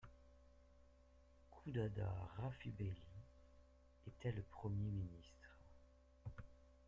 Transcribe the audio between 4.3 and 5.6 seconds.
le premier ministre.